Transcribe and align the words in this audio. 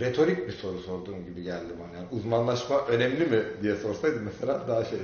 retorik 0.00 0.46
bir 0.46 0.52
soru 0.52 0.78
sorduğum 0.78 1.24
gibi 1.24 1.42
geldi 1.42 1.72
bana. 1.80 1.96
Yani 1.96 2.08
uzmanlaşma 2.12 2.86
önemli 2.86 3.26
mi 3.26 3.42
diye 3.62 3.76
sorsaydı 3.76 4.20
mesela 4.24 4.68
daha 4.68 4.84
şey 4.84 4.98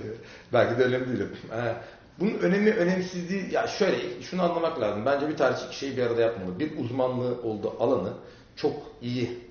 belki 0.52 0.78
de 0.78 0.84
önemli 0.84 1.18
değil. 1.18 1.30
Ee, 1.52 1.74
bunun 2.20 2.38
önemi 2.38 2.70
önemsizliği 2.70 3.52
ya 3.52 3.66
şöyle 3.66 4.22
şunu 4.22 4.42
anlamak 4.42 4.80
lazım. 4.80 5.06
Bence 5.06 5.28
bir 5.28 5.36
tarihçi 5.36 5.66
iki 5.66 5.76
şeyi 5.76 5.96
bir 5.96 6.02
arada 6.02 6.20
yapmalı. 6.20 6.58
Bir 6.58 6.78
uzmanlığı 6.78 7.42
olduğu 7.42 7.82
alanı 7.82 8.12
çok 8.56 8.74
iyi 9.02 9.44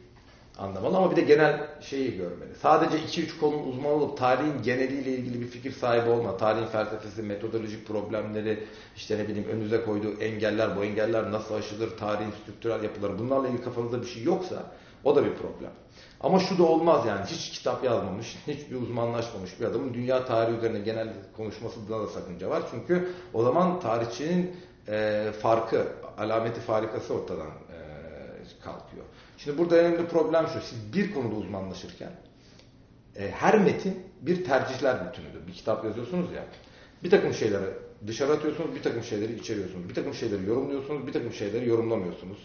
anlamalı 0.58 0.98
ama 0.98 1.12
bir 1.12 1.16
de 1.16 1.22
genel 1.22 1.68
şeyi 1.82 2.18
görmeli. 2.18 2.56
Sadece 2.62 2.98
2-3 2.98 3.40
konunun 3.40 3.68
uzmanı 3.68 3.94
olup 3.94 4.18
tarihin 4.18 4.64
geneliyle 4.64 5.12
ilgili 5.12 5.42
bir 5.42 5.48
fikir 5.48 5.72
sahibi 5.72 6.10
olma. 6.10 6.38
Tarihin 6.38 6.66
felsefesi, 6.66 7.24
metodolojik 7.24 7.88
problemleri, 7.88 8.64
işte 8.96 9.18
ne 9.18 9.28
bileyim 9.28 9.50
önünüze 9.50 9.86
koyduğu 9.86 10.22
engeller, 10.22 10.78
bu 10.78 10.84
engeller 10.84 11.32
nasıl 11.32 11.56
aşılır, 11.56 11.98
tarihin 11.98 12.32
strüktürel 12.44 12.84
yapıları 12.84 13.20
bunlarla 13.20 13.48
ilgili 13.48 13.64
kafanızda 13.64 14.02
bir 14.02 14.08
şey 14.08 14.24
yoksa 14.24 14.72
o 15.04 15.16
da 15.16 15.26
bir 15.26 15.34
problem. 15.34 15.72
Ama 16.22 16.40
şu 16.40 16.58
da 16.58 16.64
olmaz 16.64 17.06
yani 17.06 17.26
hiç 17.26 17.52
kitap 17.52 17.84
yazmamış, 17.84 18.38
hiçbir 18.48 18.76
uzmanlaşmamış 18.76 19.60
bir 19.60 19.66
adamın 19.66 19.94
dünya 19.94 20.26
tarihi 20.26 20.58
üzerine 20.58 20.80
genel 20.80 21.14
konuşmasında 21.38 22.00
da 22.00 22.08
sakınca 22.08 22.50
var. 22.50 22.64
Çünkü 22.72 23.10
o 23.34 23.44
zaman 23.44 23.80
tarihçinin 23.80 24.56
e, 24.88 25.26
farkı, 25.42 25.88
alameti 26.18 26.62
farikası 26.62 27.14
ortadan 27.14 27.48
e, 27.48 27.84
kalkıyor. 28.64 29.06
Şimdi 29.38 29.58
burada 29.58 29.76
önemli 29.76 30.08
problem 30.08 30.48
şu. 30.48 30.62
Siz 30.62 30.94
bir 30.94 31.14
konuda 31.14 31.36
uzmanlaşırken 31.36 32.12
e, 33.16 33.32
her 33.32 33.60
metin 33.60 34.04
bir 34.22 34.44
tercihler 34.44 35.08
bütünüdür. 35.08 35.48
Bir 35.48 35.54
kitap 35.54 35.86
yazıyorsunuz 35.86 36.32
ya. 36.32 36.46
Bir 37.04 37.10
takım 37.10 37.34
şeyleri 37.34 37.66
dışarı 38.08 38.32
atıyorsunuz, 38.32 38.76
bir 38.76 38.84
takım 38.84 39.04
şeyleri 39.04 39.40
içeriyorsunuz. 39.40 39.90
Bir 39.90 39.94
takım 39.94 40.14
şeyleri 40.14 40.46
yorumluyorsunuz, 40.46 41.08
bir 41.08 41.14
takım 41.14 41.34
şeyleri 41.34 41.70
yorumlamıyorsunuz. 41.70 42.38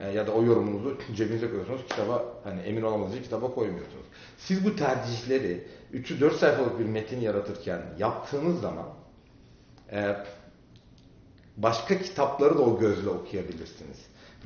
E, 0.00 0.08
ya 0.08 0.26
da 0.26 0.32
o 0.32 0.44
yorumunuzu 0.44 0.98
cebinize 1.16 1.46
koyuyorsunuz. 1.46 1.80
Kitaba 1.88 2.24
hani 2.44 2.60
emin 2.60 2.82
olamadığınız 2.82 3.22
kitaba 3.22 3.54
koymuyorsunuz. 3.54 4.04
Siz 4.38 4.64
bu 4.64 4.76
tercihleri 4.76 5.66
304 5.92 6.36
sayfalık 6.36 6.78
bir 6.78 6.84
metin 6.84 7.20
yaratırken 7.20 7.82
yaptığınız 7.98 8.60
zaman 8.60 8.86
e, 9.92 10.16
başka 11.56 11.98
kitapları 11.98 12.58
da 12.58 12.62
o 12.62 12.78
gözle 12.78 13.08
okuyabilirsiniz. 13.08 13.98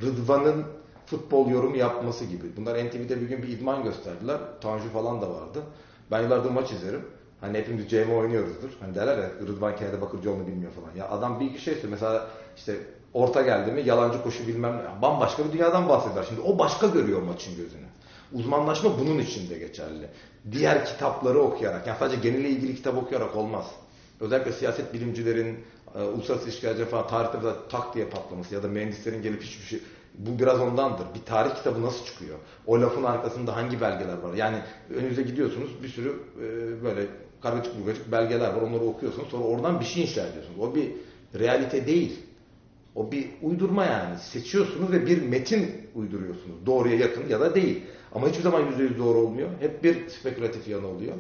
Rıdvan'ın 0.02 0.64
futbol 1.06 1.48
yorumu 1.50 1.76
yapması 1.76 2.24
gibi. 2.24 2.56
Bunlar 2.56 2.86
NTV'de 2.86 3.20
bir 3.20 3.28
gün 3.28 3.42
bir 3.42 3.48
idman 3.48 3.84
gösterdiler. 3.84 4.38
Tanju 4.60 4.88
falan 4.88 5.22
da 5.22 5.30
vardı. 5.30 5.62
Ben 6.10 6.22
yıllardır 6.22 6.50
maç 6.50 6.72
izlerim. 6.72 7.06
Hani 7.40 7.58
hepimiz 7.58 7.88
CM 7.90 8.12
oynuyoruzdur. 8.12 8.68
Hani 8.80 8.94
derler 8.94 9.18
ya 9.18 9.30
Rıdvan 9.30 9.76
Kennedy 9.76 10.00
Bakırcıoğlu'nu 10.00 10.46
bilmiyor 10.46 10.72
falan. 10.72 10.96
Ya 10.96 11.08
adam 11.10 11.40
bir 11.40 11.46
iki 11.46 11.60
şey 11.60 11.74
söylüyor. 11.74 11.92
Mesela 11.92 12.26
işte 12.56 12.76
orta 13.14 13.42
geldi 13.42 13.72
mi 13.72 13.82
yalancı 13.84 14.22
koşu 14.22 14.46
bilmem 14.46 14.76
ne. 14.76 15.02
Bambaşka 15.02 15.44
bir 15.44 15.52
dünyadan 15.52 15.88
bahseder. 15.88 16.22
Şimdi 16.28 16.40
o 16.40 16.58
başka 16.58 16.86
görüyor 16.86 17.22
maçın 17.22 17.56
gözünü. 17.56 17.86
Uzmanlaşma 18.32 18.98
bunun 18.98 19.18
için 19.18 19.50
de 19.50 19.58
geçerli. 19.58 20.08
Diğer 20.52 20.84
kitapları 20.84 21.40
okuyarak, 21.40 21.86
yani 21.86 21.98
sadece 21.98 22.30
genele 22.30 22.48
ilgili 22.48 22.76
kitap 22.76 22.96
okuyarak 22.96 23.36
olmaz. 23.36 23.64
Özellikle 24.20 24.52
siyaset 24.52 24.94
bilimcilerin, 24.94 25.58
e, 25.94 26.02
uluslararası 26.02 26.48
ilişkiler 26.48 26.84
falan 26.84 27.08
tarihte 27.08 27.38
tak 27.70 27.94
diye 27.94 28.06
patlaması 28.06 28.54
ya 28.54 28.62
da 28.62 28.68
mühendislerin 28.68 29.22
gelip 29.22 29.42
hiçbir 29.42 29.64
şey 29.64 29.80
bu 30.18 30.38
biraz 30.38 30.60
ondandır. 30.60 31.06
Bir 31.14 31.24
tarih 31.26 31.54
kitabı 31.54 31.82
nasıl 31.82 32.04
çıkıyor? 32.04 32.38
O 32.66 32.80
lafın 32.80 33.04
arkasında 33.04 33.56
hangi 33.56 33.80
belgeler 33.80 34.18
var? 34.18 34.34
Yani 34.34 34.58
önünüze 34.94 35.22
gidiyorsunuz 35.22 35.70
bir 35.82 35.88
sürü 35.88 36.14
e, 36.36 36.82
böyle 36.84 37.06
kargaçık 37.42 37.80
burgacık 37.80 38.12
belgeler 38.12 38.48
var. 38.48 38.62
Onları 38.62 38.84
okuyorsunuz. 38.84 39.28
Sonra 39.28 39.44
oradan 39.44 39.80
bir 39.80 39.84
şey 39.84 40.02
inşa 40.02 40.26
ediyorsunuz. 40.26 40.58
O 40.60 40.74
bir 40.74 40.92
realite 41.38 41.86
değil. 41.86 42.18
O 42.94 43.12
bir 43.12 43.26
uydurma 43.42 43.84
yani. 43.84 44.18
Seçiyorsunuz 44.18 44.92
ve 44.92 45.06
bir 45.06 45.22
metin 45.22 45.88
uyduruyorsunuz. 45.94 46.66
Doğruya 46.66 46.96
yakın 46.96 47.28
ya 47.28 47.40
da 47.40 47.54
değil. 47.54 47.82
Ama 48.14 48.28
hiçbir 48.28 48.42
zaman 48.42 48.66
yüzde 48.66 48.82
yüz 48.82 48.98
doğru 48.98 49.18
olmuyor. 49.18 49.48
Hep 49.60 49.84
bir 49.84 50.08
spekülatif 50.08 50.68
yanı 50.68 50.86
oluyor. 50.86 51.14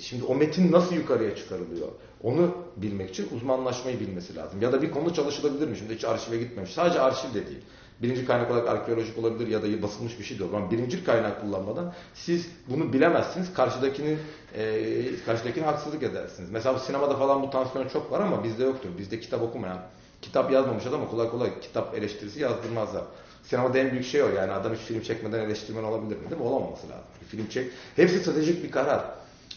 Şimdi 0.00 0.24
o 0.24 0.34
metin 0.34 0.72
nasıl 0.72 0.94
yukarıya 0.94 1.36
çıkarılıyor? 1.36 1.88
Onu 2.22 2.54
bilmek 2.76 3.10
için 3.10 3.28
uzmanlaşmayı 3.36 4.00
bilmesi 4.00 4.36
lazım. 4.36 4.62
Ya 4.62 4.72
da 4.72 4.82
bir 4.82 4.90
konu 4.90 5.14
çalışılabilir 5.14 5.68
mi? 5.68 5.76
Şimdi 5.76 5.94
hiç 5.94 6.04
arşive 6.04 6.38
gitmemiş. 6.38 6.72
Sadece 6.72 7.00
arşiv 7.00 7.28
de 7.34 7.46
değil. 7.46 7.62
Birinci 8.02 8.26
kaynak 8.26 8.50
olarak 8.50 8.68
arkeolojik 8.68 9.18
olabilir 9.18 9.48
ya 9.48 9.62
da 9.62 9.82
basılmış 9.82 10.18
bir 10.18 10.24
şey 10.24 10.38
de 10.38 10.44
olur. 10.44 10.54
Ama 10.54 10.70
birinci 10.70 11.04
kaynak 11.04 11.40
kullanmadan 11.40 11.92
siz 12.14 12.46
bunu 12.68 12.92
bilemezsiniz. 12.92 13.54
Karşıdakinin 13.54 14.18
e, 14.54 14.92
karşıdakine 15.26 15.64
haksızlık 15.64 16.02
edersiniz. 16.02 16.50
Mesela 16.50 16.78
sinemada 16.78 17.16
falan 17.16 17.42
bu 17.42 17.50
tansiyon 17.50 17.88
çok 17.88 18.12
var 18.12 18.20
ama 18.20 18.44
bizde 18.44 18.64
yoktur. 18.64 18.88
Bizde 18.98 19.20
kitap 19.20 19.42
okumayan, 19.42 19.78
kitap 20.22 20.52
yazmamış 20.52 20.86
adam 20.86 21.10
kolay 21.10 21.30
kolay 21.30 21.60
kitap 21.60 21.94
eleştirisi 21.94 22.40
yazdırmazlar. 22.40 23.02
Sinemada 23.42 23.78
en 23.78 23.90
büyük 23.90 24.06
şey 24.06 24.22
o 24.22 24.28
yani 24.28 24.52
adam 24.52 24.74
hiç 24.74 24.80
film 24.80 25.02
çekmeden 25.02 25.40
eleştirmen 25.40 25.82
olabilir 25.82 26.16
mi 26.16 26.30
değil 26.30 26.42
mi? 26.42 26.48
Olamaması 26.48 26.88
lazım. 26.88 27.04
Film 27.28 27.48
çek. 27.48 27.70
Hepsi 27.96 28.18
stratejik 28.18 28.64
bir 28.64 28.70
karar. 28.70 29.04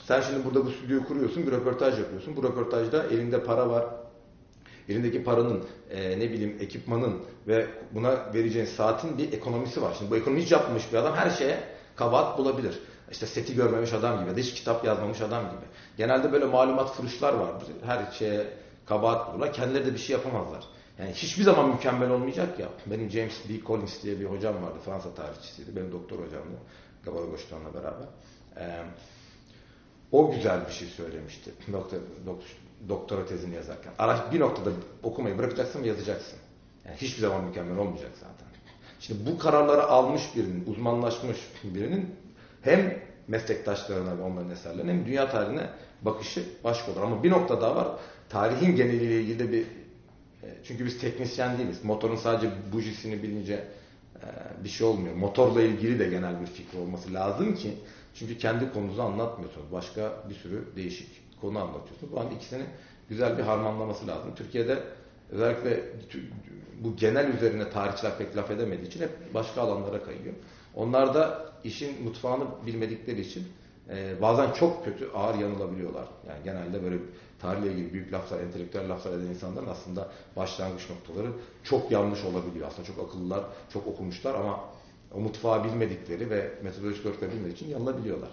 Sen 0.07 0.21
şimdi 0.21 0.45
burada 0.45 0.65
bu 0.65 0.71
stüdyoyu 0.71 1.07
kuruyorsun, 1.07 1.47
bir 1.47 1.51
röportaj 1.51 1.99
yapıyorsun. 1.99 2.35
Bu 2.35 2.43
röportajda 2.43 3.03
elinde 3.03 3.43
para 3.43 3.69
var, 3.69 3.85
elindeki 4.91 5.23
paranın, 5.23 5.63
e, 5.89 6.19
ne 6.19 6.31
bileyim 6.31 6.57
ekipmanın 6.59 7.21
ve 7.47 7.67
buna 7.91 8.33
vereceğin 8.33 8.65
saatin 8.65 9.17
bir 9.17 9.33
ekonomisi 9.33 9.81
var. 9.81 9.95
Şimdi 9.97 10.11
bu 10.11 10.17
ekonomi 10.17 10.41
hiç 10.41 10.51
yapmamış 10.51 10.91
bir 10.91 10.97
adam 10.97 11.15
her 11.15 11.29
şeye 11.29 11.59
kabahat 11.95 12.37
bulabilir. 12.37 12.79
İşte 13.11 13.25
seti 13.25 13.55
görmemiş 13.55 13.93
adam 13.93 14.25
gibi, 14.25 14.41
hiç 14.41 14.53
kitap 14.53 14.85
yazmamış 14.85 15.21
adam 15.21 15.43
gibi. 15.43 15.65
Genelde 15.97 16.31
böyle 16.31 16.45
malumat 16.45 16.95
fırışlar 16.95 17.33
vardır. 17.33 17.67
Her 17.85 18.11
şeye 18.11 18.47
kabahat 18.85 19.33
bulurlar. 19.33 19.53
Kendileri 19.53 19.85
de 19.85 19.93
bir 19.93 19.99
şey 19.99 20.15
yapamazlar. 20.15 20.63
Yani 20.99 21.13
hiçbir 21.13 21.43
zaman 21.43 21.69
mükemmel 21.69 22.09
olmayacak 22.09 22.59
ya. 22.59 22.67
Benim 22.85 23.09
James 23.09 23.49
B. 23.49 23.65
Collins 23.67 24.03
diye 24.03 24.19
bir 24.19 24.25
hocam 24.25 24.55
vardı. 24.55 24.77
Fransa 24.85 25.13
tarihçisiydi. 25.13 25.75
Benim 25.75 25.91
doktor 25.91 26.15
hocamdı. 26.15 26.57
Gabaro 27.05 27.29
Goştan'la 27.29 27.73
beraber. 27.73 28.07
Ee, 28.57 28.83
o 30.11 30.31
güzel 30.31 30.67
bir 30.67 30.73
şey 30.73 30.87
söylemişti. 30.87 31.51
Doktor, 31.73 31.97
doktor, 32.25 32.49
doktora 32.89 33.25
tezini 33.25 33.55
yazarken. 33.55 33.93
Araç 33.99 34.33
bir 34.33 34.39
noktada 34.39 34.69
okumayı 35.03 35.37
bırakacaksın 35.37 35.83
ve 35.83 35.87
yazacaksın. 35.87 36.39
Yani 36.85 36.97
hiçbir 36.97 37.21
zaman 37.21 37.43
mükemmel 37.43 37.77
olmayacak 37.77 38.11
zaten. 38.13 38.51
Şimdi 38.99 39.31
bu 39.31 39.37
kararları 39.37 39.83
almış 39.83 40.35
birinin, 40.35 40.65
uzmanlaşmış 40.65 41.37
birinin 41.63 42.15
hem 42.61 42.99
meslektaşlarına 43.27 44.17
ve 44.17 44.21
onların 44.21 44.49
eserlerine 44.49 44.91
hem 44.91 45.05
dünya 45.05 45.29
tarihine 45.29 45.69
bakışı 46.01 46.43
başka 46.63 46.91
olur. 46.91 47.01
Ama 47.01 47.23
bir 47.23 47.31
nokta 47.31 47.61
daha 47.61 47.75
var. 47.75 47.87
Tarihin 48.29 48.75
geneliyle 48.75 49.21
ilgili 49.21 49.39
de 49.39 49.51
bir 49.51 49.61
e, 50.43 50.47
çünkü 50.63 50.85
biz 50.85 50.99
teknisyen 50.99 51.57
değiliz. 51.57 51.83
Motorun 51.83 52.15
sadece 52.15 52.49
bujisini 52.73 53.23
bilince 53.23 53.53
e, 53.53 54.27
bir 54.63 54.69
şey 54.69 54.87
olmuyor. 54.87 55.15
Motorla 55.15 55.61
ilgili 55.61 55.99
de 55.99 56.09
genel 56.09 56.41
bir 56.41 56.45
fikir 56.45 56.77
olması 56.77 57.13
lazım 57.13 57.55
ki 57.55 57.73
çünkü 58.15 58.37
kendi 58.37 58.73
konunuzu 58.73 59.01
anlatmıyorsunuz. 59.01 59.71
Başka 59.71 60.13
bir 60.29 60.35
sürü 60.35 60.63
değişik 60.75 61.09
konu 61.41 61.59
anlatıyorsunuz. 61.59 62.13
Bu 62.13 62.19
an 62.19 62.31
ikisinin 62.31 62.67
güzel 63.09 63.37
bir 63.37 63.43
harmanlaması 63.43 64.07
lazım. 64.07 64.35
Türkiye'de 64.35 64.83
özellikle 65.31 65.83
bu 66.83 66.95
genel 66.95 67.33
üzerine 67.33 67.69
tarihçiler 67.69 68.17
pek 68.17 68.37
laf 68.37 68.51
edemediği 68.51 68.87
için 68.87 69.01
hep 69.01 69.33
başka 69.33 69.61
alanlara 69.61 70.03
kayıyor. 70.03 70.33
Onlar 70.75 71.13
da 71.13 71.51
işin 71.63 72.03
mutfağını 72.03 72.43
bilmedikleri 72.65 73.21
için 73.21 73.47
e, 73.89 74.21
bazen 74.21 74.51
çok 74.51 74.85
kötü 74.85 75.09
ağır 75.15 75.35
yanılabiliyorlar. 75.35 76.05
Yani 76.27 76.43
genelde 76.43 76.83
böyle 76.83 76.97
tarihle 77.41 77.71
ilgili 77.71 77.93
büyük 77.93 78.13
laflar, 78.13 78.39
entelektüel 78.39 78.89
laflar 78.89 79.11
eden 79.11 79.25
insanların 79.25 79.67
aslında 79.67 80.09
başlangıç 80.35 80.89
noktaları 80.89 81.31
çok 81.63 81.91
yanlış 81.91 82.23
olabiliyor. 82.23 82.67
Aslında 82.67 82.87
çok 82.87 82.99
akıllılar, 82.99 83.43
çok 83.73 83.87
okumuşlar 83.87 84.35
ama 84.35 84.59
o 85.13 85.19
mutfağı 85.19 85.63
bilmedikleri 85.63 86.29
ve 86.29 86.51
metodolojik 86.63 87.05
olarak 87.05 87.21
bilmediği 87.21 87.53
için 87.53 87.69
yanılabiliyorlar. 87.69 88.29